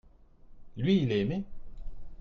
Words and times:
lui, 0.77 1.03
il 1.03 1.11
est 1.11 1.19
aimé. 1.19 1.43